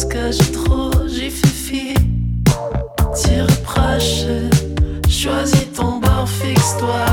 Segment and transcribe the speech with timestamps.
[0.00, 1.94] parce que j'ai trop, j'ai fifi.
[3.14, 4.24] T'y reproches,
[5.08, 7.09] choisis ton bord, fixe-toi.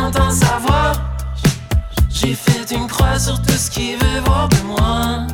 [0.00, 0.94] besoin d'en savoir.
[2.08, 5.26] J'ai fait une croix sur tout ce qui veut voir de moi.